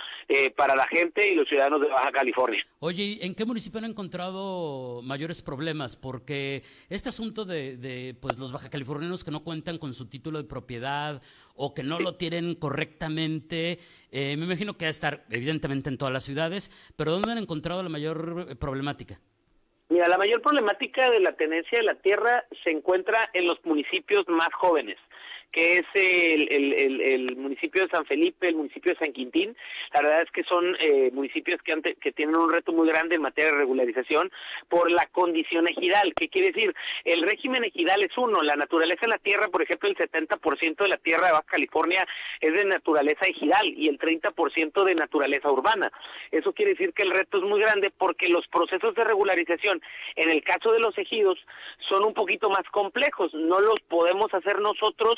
para 0.55 0.75
la 0.75 0.85
gente 0.87 1.27
y 1.27 1.35
los 1.35 1.47
ciudadanos 1.47 1.58
de 1.59 1.89
Baja 1.89 2.11
California. 2.11 2.65
Oye, 2.79 3.19
¿en 3.21 3.35
qué 3.35 3.43
municipio 3.45 3.79
han 3.79 3.85
encontrado 3.85 5.01
mayores 5.03 5.41
problemas? 5.41 5.97
Porque 5.97 6.63
este 6.89 7.09
asunto 7.09 7.43
de, 7.43 8.15
pues 8.21 8.39
los 8.39 8.53
baja 8.53 8.69
californianos 8.69 9.23
que 9.23 9.31
no 9.31 9.43
cuentan 9.43 9.77
con 9.77 9.93
su 9.93 10.09
título 10.09 10.37
de 10.37 10.47
propiedad 10.47 11.21
o 11.55 11.73
que 11.73 11.83
no 11.83 11.99
lo 11.99 12.15
tienen 12.15 12.55
correctamente, 12.55 13.79
eh, 14.11 14.37
me 14.37 14.45
imagino 14.45 14.77
que 14.77 14.85
va 14.85 14.87
a 14.87 14.91
estar 14.91 15.25
evidentemente 15.29 15.89
en 15.89 15.97
todas 15.97 16.13
las 16.13 16.23
ciudades, 16.23 16.71
pero 16.95 17.11
¿dónde 17.11 17.31
han 17.31 17.37
encontrado 17.37 17.83
la 17.83 17.89
mayor 17.89 18.47
eh, 18.49 18.55
problemática? 18.55 19.19
Mira, 19.89 20.07
la 20.07 20.17
mayor 20.17 20.41
problemática 20.41 21.09
de 21.09 21.19
la 21.19 21.33
tenencia 21.33 21.79
de 21.79 21.83
la 21.83 21.95
tierra 21.95 22.45
se 22.63 22.69
encuentra 22.69 23.29
en 23.33 23.47
los 23.47 23.57
municipios 23.65 24.23
más 24.29 24.49
jóvenes 24.53 24.97
que 25.51 25.77
es 25.77 25.85
el, 25.93 26.73
el, 26.73 27.35
municipio 27.37 27.83
de 27.83 27.89
San 27.89 28.05
Felipe, 28.05 28.47
el 28.47 28.55
municipio 28.55 28.93
de 28.93 28.99
San 28.99 29.13
Quintín. 29.13 29.55
La 29.93 30.01
verdad 30.01 30.21
es 30.21 30.31
que 30.31 30.43
son 30.43 30.75
eh, 30.79 31.09
municipios 31.11 31.61
que, 31.63 31.95
que 31.99 32.11
tienen 32.11 32.35
un 32.35 32.51
reto 32.51 32.71
muy 32.71 32.87
grande 32.87 33.15
en 33.15 33.21
materia 33.21 33.51
de 33.51 33.57
regularización 33.57 34.31
por 34.67 34.91
la 34.91 35.05
condición 35.07 35.67
ejidal. 35.67 36.13
¿Qué 36.15 36.29
quiere 36.29 36.51
decir? 36.51 36.73
El 37.03 37.23
régimen 37.23 37.63
ejidal 37.63 38.03
es 38.03 38.15
uno. 38.17 38.41
La 38.41 38.55
naturaleza 38.55 39.01
en 39.03 39.11
la 39.11 39.17
tierra, 39.17 39.47
por 39.47 39.63
ejemplo, 39.63 39.89
el 39.89 39.97
70% 39.97 40.77
de 40.77 40.87
la 40.87 40.97
tierra 40.97 41.27
de 41.27 41.31
Baja 41.33 41.45
California 41.47 42.05
es 42.41 42.53
de 42.53 42.65
naturaleza 42.65 43.25
ejidal 43.27 43.67
y 43.75 43.87
el 43.87 43.97
30% 43.97 44.83
de 44.83 44.95
naturaleza 44.95 45.51
urbana. 45.51 45.91
Eso 46.31 46.53
quiere 46.53 46.71
decir 46.71 46.93
que 46.93 47.03
el 47.03 47.11
reto 47.11 47.37
es 47.37 47.43
muy 47.43 47.59
grande 47.59 47.91
porque 47.97 48.29
los 48.29 48.47
procesos 48.47 48.93
de 48.95 49.03
regularización, 49.03 49.81
en 50.15 50.29
el 50.29 50.43
caso 50.43 50.71
de 50.71 50.79
los 50.79 50.97
ejidos, 50.97 51.39
son 51.87 52.05
un 52.05 52.13
poquito 52.13 52.49
más 52.49 52.63
complejos. 52.71 53.33
No 53.33 53.59
los 53.59 53.79
podemos 53.87 54.33
hacer 54.33 54.59
nosotros 54.59 55.15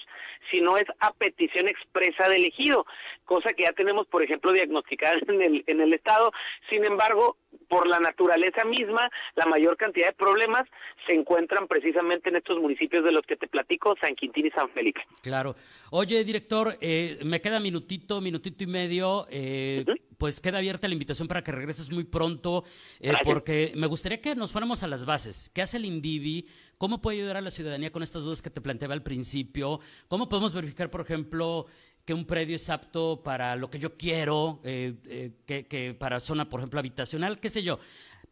si 0.51 0.61
no 0.61 0.77
es 0.77 0.85
a 0.99 1.13
petición 1.13 1.67
expresa 1.67 2.27
del 2.29 2.45
ejido, 2.45 2.85
cosa 3.25 3.53
que 3.53 3.63
ya 3.63 3.73
tenemos, 3.73 4.07
por 4.07 4.23
ejemplo, 4.23 4.51
diagnosticada 4.51 5.19
en 5.27 5.41
el, 5.41 5.63
en 5.67 5.81
el 5.81 5.93
Estado. 5.93 6.31
Sin 6.69 6.85
embargo, 6.85 7.37
por 7.67 7.87
la 7.87 7.99
naturaleza 7.99 8.65
misma, 8.65 9.09
la 9.35 9.45
mayor 9.45 9.77
cantidad 9.77 10.07
de 10.07 10.13
problemas 10.13 10.63
se 11.07 11.13
encuentran 11.13 11.67
precisamente 11.67 12.29
en 12.29 12.35
estos 12.35 12.59
municipios 12.59 13.03
de 13.03 13.11
los 13.11 13.25
que 13.25 13.37
te 13.37 13.47
platico, 13.47 13.95
San 14.01 14.15
Quintín 14.15 14.47
y 14.47 14.51
San 14.51 14.69
Felipe. 14.71 15.01
Claro. 15.21 15.55
Oye, 15.91 16.23
director, 16.23 16.75
eh, 16.81 17.17
me 17.23 17.39
queda 17.41 17.59
minutito, 17.59 18.21
minutito 18.21 18.63
y 18.63 18.67
medio. 18.67 19.25
Eh, 19.29 19.85
pues 20.21 20.39
queda 20.39 20.59
abierta 20.59 20.87
la 20.87 20.93
invitación 20.93 21.27
para 21.27 21.43
que 21.43 21.51
regreses 21.51 21.89
muy 21.89 22.03
pronto, 22.03 22.63
eh, 22.99 23.11
porque 23.23 23.73
me 23.75 23.87
gustaría 23.87 24.21
que 24.21 24.35
nos 24.35 24.51
fuéramos 24.51 24.83
a 24.83 24.87
las 24.87 25.03
bases. 25.03 25.49
¿Qué 25.51 25.63
hace 25.63 25.77
el 25.77 25.85
INDIVI? 25.85 26.47
¿Cómo 26.77 27.01
puede 27.01 27.17
ayudar 27.17 27.37
a 27.37 27.41
la 27.41 27.49
ciudadanía 27.49 27.91
con 27.91 28.03
estas 28.03 28.21
dudas 28.21 28.43
que 28.43 28.51
te 28.51 28.61
planteaba 28.61 28.93
al 28.93 29.01
principio? 29.01 29.79
¿Cómo 30.07 30.29
podemos 30.29 30.53
verificar, 30.53 30.91
por 30.91 31.01
ejemplo, 31.01 31.65
que 32.05 32.13
un 32.13 32.25
predio 32.25 32.55
es 32.55 32.69
apto 32.69 33.23
para 33.23 33.55
lo 33.55 33.71
que 33.71 33.79
yo 33.79 33.97
quiero, 33.97 34.61
eh, 34.63 34.93
eh, 35.05 35.31
que, 35.47 35.65
que, 35.65 35.95
para 35.95 36.19
zona, 36.19 36.47
por 36.47 36.59
ejemplo, 36.59 36.79
habitacional, 36.79 37.39
qué 37.39 37.49
sé 37.49 37.63
yo 37.63 37.79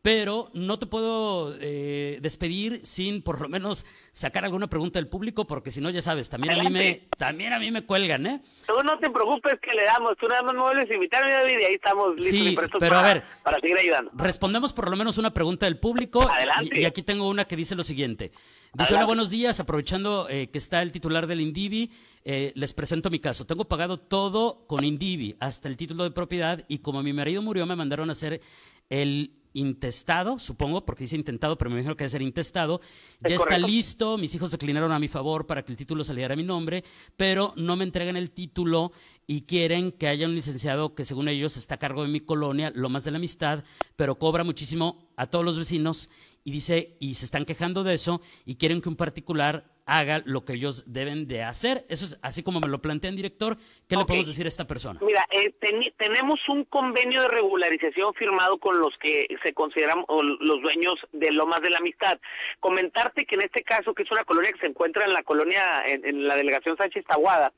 pero 0.01 0.49
no 0.53 0.79
te 0.79 0.85
puedo 0.85 1.55
eh, 1.59 2.19
despedir 2.21 2.85
sin 2.85 3.21
por 3.21 3.41
lo 3.41 3.49
menos 3.49 3.85
sacar 4.11 4.45
alguna 4.45 4.67
pregunta 4.67 4.99
del 4.99 5.07
público, 5.07 5.45
porque 5.45 5.71
si 5.71 5.81
no, 5.81 5.89
ya 5.89 6.01
sabes, 6.01 6.29
también 6.29 6.57
a 6.57 6.63
mí 6.63 6.69
me 6.69 7.07
también 7.17 7.53
a 7.53 7.59
mí 7.59 7.69
me 7.69 7.85
cuelgan, 7.85 8.25
¿eh? 8.25 8.41
Tú 8.65 8.81
no 8.83 8.97
te 8.99 9.09
preocupes 9.09 9.59
que 9.61 9.73
le 9.73 9.83
damos, 9.83 10.15
tú 10.17 10.27
nada 10.27 10.43
más 10.43 10.53
me 10.53 10.61
vuelves 10.61 10.89
a 10.89 10.93
invitar 10.93 11.29
y 11.29 11.65
ahí 11.65 11.73
estamos 11.73 12.15
listos 12.15 12.31
sí, 12.31 12.57
pero 12.79 12.97
a 12.97 13.01
ver, 13.01 13.23
para 13.43 13.59
seguir 13.59 13.77
ayudando. 13.77 14.11
Respondemos 14.13 14.71
por 14.71 14.89
lo 14.89 14.95
menos 14.95 15.17
una 15.17 15.33
pregunta 15.33 15.65
del 15.65 15.79
público. 15.79 16.21
Adelante. 16.21 16.79
Y, 16.79 16.85
aquí 16.85 17.03
tengo 17.03 17.27
una 17.27 17.45
que 17.45 17.55
dice 17.55 17.75
lo 17.75 17.83
siguiente. 17.83 18.31
Dice, 18.73 18.93
hola, 18.93 19.05
buenos 19.05 19.31
días, 19.31 19.59
aprovechando 19.59 20.27
eh, 20.29 20.49
que 20.51 20.59
está 20.59 20.81
el 20.83 20.91
titular 20.91 21.25
del 21.25 21.41
Indivi, 21.41 21.91
eh, 22.23 22.51
les 22.55 22.73
presento 22.73 23.09
mi 23.09 23.19
caso. 23.19 23.45
Tengo 23.45 23.65
pagado 23.65 23.97
todo 23.97 24.67
con 24.67 24.83
Indivi, 24.83 25.35
hasta 25.39 25.67
el 25.67 25.75
título 25.75 26.03
de 26.03 26.11
propiedad, 26.11 26.63
y 26.67 26.79
como 26.79 27.01
mi 27.01 27.11
marido 27.11 27.41
murió, 27.41 27.65
me 27.65 27.75
mandaron 27.75 28.09
a 28.09 28.11
hacer 28.11 28.41
el 28.89 29.38
intestado, 29.53 30.39
supongo, 30.39 30.85
porque 30.85 31.03
dice 31.03 31.15
intentado, 31.15 31.57
pero 31.57 31.69
me 31.69 31.77
imagino 31.77 31.95
que 31.95 32.03
debe 32.03 32.09
ser 32.09 32.21
intestado. 32.21 32.81
ya 33.27 33.35
está 33.35 33.57
listo, 33.57 34.17
mis 34.17 34.33
hijos 34.35 34.51
declinaron 34.51 34.91
a 34.91 34.99
mi 34.99 35.07
favor 35.07 35.47
para 35.47 35.63
que 35.63 35.71
el 35.71 35.77
título 35.77 36.03
saliera 36.03 36.33
a 36.33 36.37
mi 36.37 36.43
nombre, 36.43 36.83
pero 37.17 37.53
no 37.55 37.75
me 37.75 37.83
entregan 37.83 38.15
el 38.15 38.31
título 38.31 38.91
y 39.27 39.41
quieren 39.41 39.91
que 39.91 40.07
haya 40.07 40.27
un 40.27 40.35
licenciado 40.35 40.95
que 40.95 41.05
según 41.05 41.27
ellos 41.27 41.57
está 41.57 41.75
a 41.75 41.79
cargo 41.79 42.03
de 42.03 42.09
mi 42.09 42.19
colonia, 42.19 42.71
lo 42.75 42.89
más 42.89 43.03
de 43.03 43.11
la 43.11 43.17
amistad, 43.17 43.63
pero 43.95 44.17
cobra 44.19 44.43
muchísimo 44.43 45.09
a 45.15 45.27
todos 45.27 45.45
los 45.45 45.57
vecinos 45.57 46.09
y 46.43 46.51
dice, 46.51 46.97
y 46.99 47.15
se 47.15 47.25
están 47.25 47.45
quejando 47.45 47.83
de 47.83 47.93
eso 47.93 48.21
y 48.45 48.55
quieren 48.55 48.81
que 48.81 48.89
un 48.89 48.95
particular 48.95 49.78
haga 49.89 50.21
lo 50.25 50.45
que 50.45 50.53
ellos 50.53 50.83
deben 50.87 51.27
de 51.27 51.43
hacer. 51.43 51.85
Eso 51.89 52.05
es 52.05 52.19
así 52.21 52.43
como 52.43 52.59
me 52.59 52.67
lo 52.67 52.79
plantean, 52.79 53.15
director. 53.15 53.57
¿Qué 53.87 53.97
le 53.97 54.05
podemos 54.05 54.27
decir 54.27 54.45
a 54.45 54.49
esta 54.49 54.67
persona? 54.67 54.99
Mira, 55.01 55.25
eh, 55.31 55.53
tenemos 55.97 56.39
un 56.47 56.65
convenio 56.65 57.21
de 57.21 57.27
regularización 57.27 58.13
firmado 58.13 58.57
con 58.59 58.79
los 58.79 58.95
que 59.01 59.27
se 59.43 59.53
consideran 59.53 60.05
los 60.07 60.61
dueños 60.61 60.95
de 61.11 61.31
Lomas 61.31 61.61
de 61.61 61.71
la 61.71 61.77
Amistad. 61.77 62.19
Comentarte 62.59 63.25
que 63.25 63.35
en 63.35 63.41
este 63.41 63.63
caso, 63.63 63.93
que 63.93 64.03
es 64.03 64.11
una 64.11 64.23
colonia 64.23 64.51
que 64.51 64.59
se 64.59 64.67
encuentra 64.67 65.05
en 65.05 65.13
la 65.13 65.23
colonia, 65.23 65.83
en, 65.85 66.27
la 66.27 66.35
delegación 66.35 66.77
Sánchez 66.77 67.05
Taguada, 67.05 67.51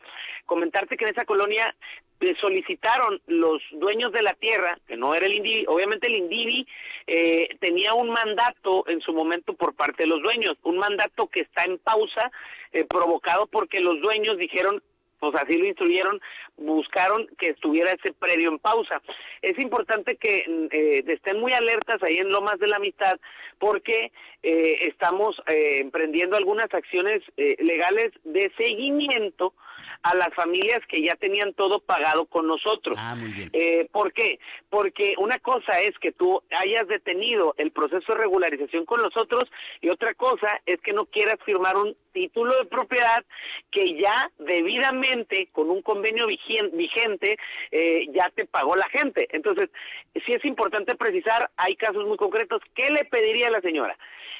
comentarte 0.46 0.98
que 0.98 1.06
en 1.06 1.12
esa 1.12 1.26
colonia 1.26 1.76
le 2.22 2.36
solicitaron 2.36 3.22
los 3.28 3.62
dueños 3.72 4.12
de 4.12 4.22
la 4.22 4.34
tierra, 4.34 4.80
que 4.88 4.96
no 4.96 5.14
era 5.14 5.26
el 5.26 5.36
INDIVI, 5.36 5.66
obviamente 5.68 6.08
el 6.08 6.16
INDIVI 6.16 6.68
eh, 7.08 7.50
tenía 7.60 7.94
un 7.94 8.10
mandato 8.12 8.88
en 8.88 9.02
su 9.02 9.12
momento 9.12 9.54
por 9.54 9.74
parte 9.74 10.04
de 10.04 10.10
los 10.10 10.22
dueños, 10.22 10.56
un 10.64 10.78
mandato 10.78 11.28
que 11.28 11.42
está 11.42 11.64
en 11.64 11.78
pausa, 11.80 12.32
eh, 12.72 12.86
provocado 12.86 13.48
porque 13.48 13.80
los 13.80 14.00
dueños 14.02 14.38
dijeron 14.38 14.82
pues 15.22 15.36
así 15.36 15.56
lo 15.56 15.68
instruyeron, 15.68 16.20
buscaron 16.58 17.28
que 17.38 17.52
estuviera 17.52 17.92
ese 17.92 18.12
predio 18.12 18.50
en 18.50 18.58
pausa. 18.58 19.02
Es 19.44 19.58
importante 19.60 20.16
que 20.16 20.40
eh, 20.72 21.04
estén 21.08 21.40
muy 21.40 21.54
alertas 21.54 22.02
ahí 22.02 22.18
en 22.18 22.30
Lomas 22.30 22.58
de 22.58 22.68
la 22.68 22.78
Amistad 22.78 23.20
porque 23.60 24.12
eh, 24.42 24.78
estamos 24.88 25.40
eh, 25.48 25.78
emprendiendo 25.80 26.36
algunas 26.36 26.74
acciones 26.74 27.22
legales 27.38 28.12
de 28.24 28.52
seguimiento 28.58 29.54
a 30.04 30.16
las 30.16 30.34
familias 30.34 30.80
que 30.88 31.04
ya 31.04 31.16
tenían 31.16 31.54
todo 31.54 31.80
pagado 31.80 32.26
con 32.26 32.48
nosotros. 32.48 32.98
Ah, 33.00 33.16
muy 33.16 33.32
bien. 33.32 33.50
Eh, 33.54 33.88
¿Por 33.92 34.14
qué? 34.14 34.40
Porque 34.70 35.14
una 35.18 35.38
cosa 35.40 35.80
es 35.82 35.98
que 36.00 36.12
tú 36.12 36.42
hayas 36.50 36.88
detenido 36.88 37.54
el 37.58 37.72
proceso 37.72 38.14
de 38.14 38.20
regularización 38.20 38.86
con 38.86 39.02
nosotros 39.02 39.46
y 39.82 39.90
otra 39.90 40.14
cosa 40.14 40.62
es 40.66 40.80
que 40.82 40.94
no 40.94 41.06
quieras 41.06 41.38
firmar 41.46 41.78
un 41.78 41.96
título 42.14 42.56
de 42.56 42.66
propiedad 42.66 43.24
que 43.70 43.98
ya 44.00 44.30
debidamente 44.40 45.50
con 45.52 45.70
un 45.70 45.82
convenio 45.82 46.28
vigente 46.28 47.38
eh, 47.72 48.08
ya 48.14 48.30
te 48.30 48.46
pagó 48.46 48.76
la 48.76 48.90
gente. 48.90 49.28
Entonces, 49.32 49.70
sí 50.14 50.32
es 50.34 50.44
importante 50.46 50.96
precisar, 50.96 51.50
hay 51.58 51.76
casos 51.76 52.06
muy 52.08 52.18
concretos. 52.18 52.62
¿Qué 52.74 52.90
le 52.90 53.06
pediría 53.06 53.48
a 53.48 53.52
la 53.52 53.62
señora? 53.62 53.98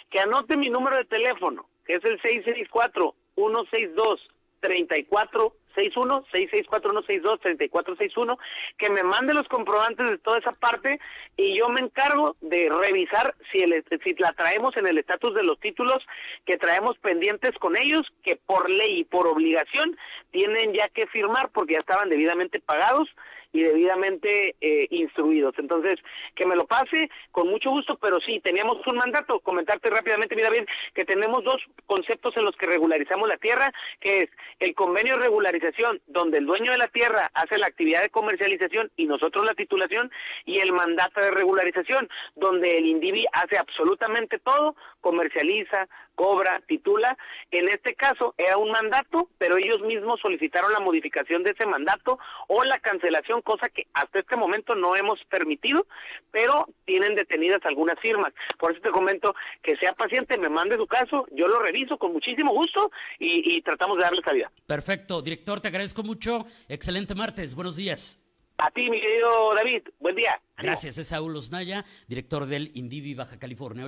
Que 0.10 0.20
anote 0.20 0.58
mi 0.58 0.70
número 0.70 0.98
de 0.98 1.06
teléfono, 1.06 1.70
que 1.86 1.96
es 1.96 2.04
el 2.04 2.22
664 2.22 3.16
162 3.36 4.20
34 4.62 5.54
61-664162-3461, 5.76 8.38
que 8.78 8.90
me 8.90 9.04
mande 9.04 9.34
los 9.34 9.48
comprobantes 9.48 10.10
de 10.10 10.18
toda 10.18 10.40
esa 10.40 10.52
parte 10.54 11.00
y 11.38 11.58
yo 11.58 11.70
me 11.70 11.80
encargo 11.82 12.36
de 12.42 12.70
revisar 12.70 13.36
si, 13.52 13.60
el, 13.60 13.86
si 14.04 14.16
la 14.16 14.34
traemos 14.34 14.76
en 14.78 14.88
el 14.88 14.98
estatus 14.98 15.36
de 15.36 15.44
los 15.44 15.60
títulos 15.60 16.00
que 16.46 16.58
traemos 16.58 16.98
pendientes 17.00 17.52
con 17.60 17.78
ellos, 17.78 18.12
que 18.24 18.36
por 18.36 18.68
ley 18.70 19.00
y 19.00 19.04
por 19.04 19.26
obligación 19.28 19.98
tienen 20.32 20.74
ya 20.74 20.88
que 20.90 21.08
firmar 21.08 21.50
porque 21.52 21.74
ya 21.74 21.80
estaban 21.80 22.10
debidamente 22.10 22.60
pagados 22.60 23.10
y 23.54 23.62
debidamente 23.62 24.56
eh, 24.62 24.88
instruidos. 24.92 25.54
Entonces, 25.58 25.96
que 26.36 26.46
me 26.46 26.56
lo 26.56 26.66
pase 26.66 27.10
con 27.32 27.50
mucho 27.50 27.70
gusto, 27.70 27.98
pero 28.02 28.20
sí, 28.20 28.40
teníamos 28.40 28.78
un 28.86 28.98
mandato. 28.98 29.40
Comentarte 29.40 29.90
rápidamente, 29.90 30.36
mira 30.36 30.50
bien, 30.50 30.66
que 30.94 31.06
tenemos 31.06 31.44
dos 31.44 31.62
conceptos 31.86 32.36
en 32.38 32.46
los 32.46 32.56
que 32.56 32.68
regularizamos 32.68 33.28
la 33.28 33.38
tierra, 33.38 33.72
que 34.00 34.22
es 34.22 34.30
el 34.60 34.74
convenio 34.76 35.18
de 35.18 35.24
regularización, 35.24 36.02
donde 36.08 36.38
el 36.38 36.46
dueño 36.46 36.72
de 36.72 36.78
la 36.78 36.88
tierra 36.88 37.30
hace 37.34 37.58
la 37.58 37.68
actividad 37.68 38.02
de 38.02 38.10
comercialización 38.10 38.92
y 38.96 39.06
nosotros 39.06 39.46
la 39.46 39.54
titulación, 39.54 40.12
y 40.46 40.60
el 40.60 40.72
mandato 40.72 41.20
de 41.20 41.32
regularización, 41.32 42.10
donde 42.36 42.78
el 42.78 42.86
individuo 42.86 43.12
hace 43.34 43.58
absolutamente 43.58 44.40
todo, 44.40 44.76
comercializa, 45.02 45.88
cobra, 46.16 46.62
titula. 46.68 47.18
En 47.50 47.68
este 47.70 47.96
caso 47.96 48.34
era 48.38 48.58
un 48.58 48.72
mandato, 48.72 49.30
pero 49.38 49.58
ellos 49.58 49.82
mismos 49.82 50.20
solicitaron 50.22 50.72
la 50.72 50.80
modificación 50.80 51.44
de 51.44 51.52
ese 51.52 51.66
mandato 51.66 52.20
o 52.48 52.64
la 52.64 52.80
cancelación, 52.80 53.42
cosa 53.42 53.70
que 53.70 53.88
hasta 53.94 54.20
este 54.20 54.38
momento 54.38 54.76
no 54.76 54.96
hemos 54.96 55.20
permitido, 55.26 55.86
pero 56.32 56.68
tienen 56.86 57.16
detenidas 57.16 57.60
algunas 57.66 58.00
firmas. 58.00 58.34
Por 58.58 58.72
eso 58.72 58.82
te 58.82 58.92
comento 58.92 59.36
que 59.62 59.76
sea 59.78 59.94
paciente, 59.94 60.38
me 60.38 60.50
mande 60.50 60.78
su 60.78 60.88
caso, 60.88 61.26
yo 61.32 61.48
lo 61.48 61.60
reviso 61.60 61.98
con 61.98 62.14
muchísimo 62.14 62.54
gusto 62.54 62.92
y, 63.20 63.58
y 63.58 63.62
tratamos 63.62 63.98
de 63.98 64.04
darle 64.04 64.22
salida. 64.22 64.52
Perfecto, 64.66 65.22
director, 65.22 65.60
te 65.60 65.68
agradezco 65.68 66.04
mucho. 66.04 66.46
Excelente 66.70 67.16
martes, 67.16 67.56
buenos 67.56 67.76
días. 67.76 68.20
A 68.58 68.70
ti, 68.70 68.90
mi 68.92 69.02
querido 69.02 69.56
David, 69.56 69.82
buen 70.00 70.16
día. 70.16 70.40
Gracias, 70.56 71.00
es 71.00 71.08
Saúl 71.08 71.36
Osnaya, 71.36 71.84
director 72.08 72.46
del 72.46 72.70
Indivi 72.76 73.16
Baja 73.16 73.40
California. 73.40 73.88